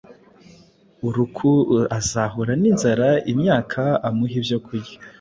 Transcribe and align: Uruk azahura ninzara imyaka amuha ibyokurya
Uruk 1.07 1.35
azahura 1.97 2.51
ninzara 2.61 3.09
imyaka 3.31 3.81
amuha 4.07 4.35
ibyokurya 4.39 4.93